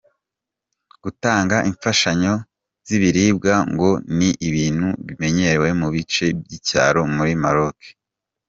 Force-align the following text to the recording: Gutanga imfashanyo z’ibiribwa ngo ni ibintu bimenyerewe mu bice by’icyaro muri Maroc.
Gutanga 1.03 1.55
imfashanyo 1.69 2.33
z’ibiribwa 2.87 3.53
ngo 3.71 3.89
ni 4.17 4.29
ibintu 4.47 4.87
bimenyerewe 5.05 5.69
mu 5.79 5.87
bice 5.95 6.25
by’icyaro 6.39 7.01
muri 7.15 7.33
Maroc. 7.43 7.79